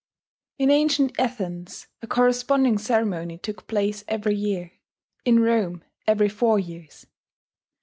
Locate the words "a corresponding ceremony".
2.01-3.37